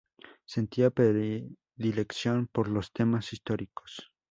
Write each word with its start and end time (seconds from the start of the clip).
Sentía 0.45 0.89
predilección 0.89 2.47
por 2.47 2.69
los 2.69 2.91
temas 2.91 3.33
históricos. 3.33 4.11